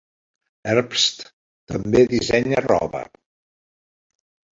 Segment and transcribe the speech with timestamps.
[0.69, 1.19] Herbst
[1.71, 3.03] també dissenya roba.